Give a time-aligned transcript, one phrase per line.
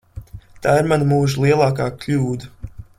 [0.63, 2.55] Tā ir mana mūža lielākā kļūda.